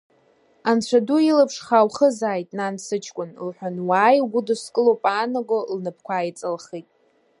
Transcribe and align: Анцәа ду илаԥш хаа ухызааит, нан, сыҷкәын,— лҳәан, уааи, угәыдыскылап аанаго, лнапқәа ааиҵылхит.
Анцәа 0.69 0.99
ду 1.05 1.19
илаԥш 1.29 1.55
хаа 1.65 1.87
ухызааит, 1.87 2.49
нан, 2.57 2.75
сыҷкәын,— 2.85 3.31
лҳәан, 3.47 3.75
уааи, 3.87 4.17
угәыдыскылап 4.25 5.03
аанаго, 5.13 5.59
лнапқәа 5.75 6.13
ааиҵылхит. 6.15 6.87